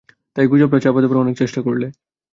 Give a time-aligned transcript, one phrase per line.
[0.35, 1.87] তাই, গুজবটা চাপা দেবার অনেক চেষ্টা করলে।